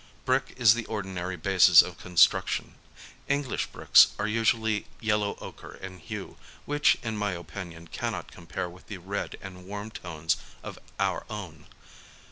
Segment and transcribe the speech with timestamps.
[0.25, 2.73] Brick is the ordinary basis of construction.
[3.29, 8.87] English bricks are usually yellow ochre in hue, which in my opinion cannot compare with
[8.87, 11.67] the red and warm tones of our own.